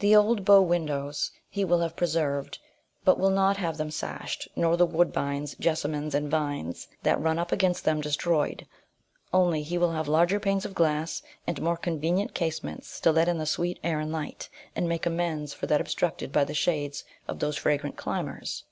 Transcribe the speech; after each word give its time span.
The 0.00 0.14
old 0.14 0.44
bow 0.44 0.60
windows 0.60 1.30
he 1.48 1.64
will 1.64 1.80
have 1.80 1.96
preserved, 1.96 2.58
but 3.06 3.18
will 3.18 3.30
not 3.30 3.56
have 3.56 3.78
them 3.78 3.90
sashed, 3.90 4.46
nor 4.54 4.76
the 4.76 4.84
woodbines, 4.84 5.54
jessamines, 5.58 6.14
and 6.14 6.30
vines, 6.30 6.86
that 7.02 7.18
run 7.18 7.38
up 7.38 7.50
against 7.50 7.86
them, 7.86 8.02
destroyed: 8.02 8.66
only 9.32 9.62
he 9.62 9.78
will 9.78 9.92
have 9.92 10.06
larger 10.06 10.38
panes 10.38 10.66
of 10.66 10.74
glass, 10.74 11.22
and 11.46 11.62
more 11.62 11.78
convenient 11.78 12.34
casements 12.34 13.00
to 13.00 13.10
let 13.10 13.26
in 13.26 13.38
the 13.38 13.46
sweet 13.46 13.78
air 13.82 14.00
and 14.00 14.12
light, 14.12 14.50
and 14.76 14.86
make 14.86 15.06
amends 15.06 15.54
for 15.54 15.64
that 15.64 15.80
obstructed 15.80 16.30
by 16.30 16.44
the 16.44 16.52
shades 16.52 17.04
of 17.26 17.38
those 17.38 17.56
fragrant 17.56 17.96
climbers. 17.96 18.64